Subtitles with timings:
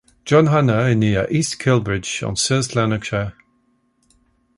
[0.25, 3.35] John Hannah est né à East Kilbride en South Lanarkshire.